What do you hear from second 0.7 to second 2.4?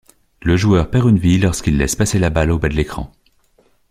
perd une vie lorsqu'il laisse passer la